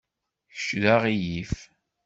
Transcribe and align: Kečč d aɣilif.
Kečč 0.55 0.67
d 0.81 0.83
aɣilif. 0.93 1.55